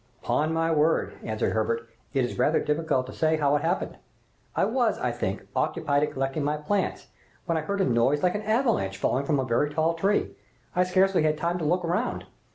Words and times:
"Upon 0.23 0.51
my 0.51 0.71
word," 0.71 1.13
answered 1.21 1.53
Herbert, 1.53 1.87
"it 2.11 2.25
is 2.25 2.39
rather 2.39 2.59
difficult 2.59 3.05
to 3.05 3.13
say 3.13 3.37
how 3.37 3.55
it 3.55 3.61
happened. 3.61 3.97
I 4.55 4.65
was, 4.65 4.97
I 4.97 5.11
think, 5.11 5.43
occupied 5.55 6.01
in 6.01 6.11
collecting 6.11 6.43
my 6.43 6.57
plants, 6.57 7.09
when 7.45 7.55
I 7.55 7.61
heard 7.61 7.81
a 7.81 7.85
noise 7.85 8.23
like 8.23 8.33
an 8.33 8.41
avalanche 8.41 8.97
falling 8.97 9.25
from 9.25 9.39
a 9.39 9.45
very 9.45 9.69
tall 9.71 9.93
tree. 9.93 10.31
I 10.75 10.85
scarcely 10.85 11.21
had 11.21 11.37
time 11.37 11.59
to 11.59 11.65
look 11.65 11.83
round. 11.83 12.25